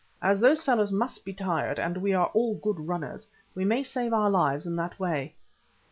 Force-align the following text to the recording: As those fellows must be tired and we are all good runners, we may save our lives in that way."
As 0.19 0.39
those 0.39 0.63
fellows 0.63 0.91
must 0.91 1.23
be 1.25 1.31
tired 1.31 1.77
and 1.77 1.95
we 1.95 2.11
are 2.11 2.31
all 2.33 2.55
good 2.55 2.79
runners, 2.87 3.27
we 3.53 3.63
may 3.63 3.83
save 3.83 4.13
our 4.13 4.31
lives 4.31 4.65
in 4.65 4.75
that 4.77 4.99
way." 4.99 5.35